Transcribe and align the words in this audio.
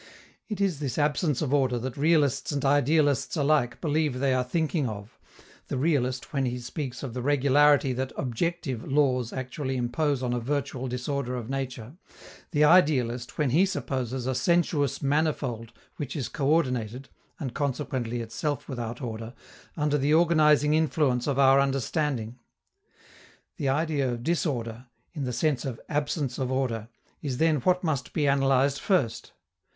It 0.49 0.59
is 0.59 0.79
this 0.79 0.97
absence 0.97 1.43
of 1.43 1.53
order 1.53 1.77
that 1.77 1.95
realists 1.95 2.51
and 2.51 2.65
idealists 2.65 3.37
alike 3.37 3.79
believe 3.81 4.17
they 4.17 4.33
are 4.33 4.43
thinking 4.43 4.89
of 4.89 5.19
the 5.67 5.77
realist 5.77 6.33
when 6.33 6.47
he 6.47 6.57
speaks 6.57 7.03
of 7.03 7.13
the 7.13 7.21
regularity 7.21 7.93
that 7.93 8.11
"objective" 8.17 8.83
laws 8.83 9.31
actually 9.31 9.77
impose 9.77 10.23
on 10.23 10.33
a 10.33 10.39
virtual 10.39 10.87
disorder 10.87 11.35
of 11.35 11.51
nature, 11.51 11.97
the 12.49 12.63
idealist 12.63 13.37
when 13.37 13.51
he 13.51 13.63
supposes 13.63 14.25
a 14.25 14.33
"sensuous 14.33 15.03
manifold" 15.03 15.71
which 15.97 16.15
is 16.15 16.29
coördinated 16.29 17.05
(and 17.39 17.53
consequently 17.53 18.21
itself 18.21 18.67
without 18.67 19.03
order) 19.03 19.35
under 19.77 19.99
the 19.99 20.15
organizing 20.15 20.73
influence 20.73 21.27
of 21.27 21.37
our 21.37 21.59
understanding. 21.59 22.39
The 23.57 23.69
idea 23.69 24.09
of 24.11 24.23
disorder, 24.23 24.87
in 25.13 25.25
the 25.25 25.31
sense 25.31 25.63
of 25.63 25.79
absence 25.87 26.39
of 26.39 26.51
order, 26.51 26.87
is 27.21 27.37
then 27.37 27.57
what 27.57 27.83
must 27.83 28.13
be 28.13 28.27
analyzed 28.27 28.79
first. 28.79 29.33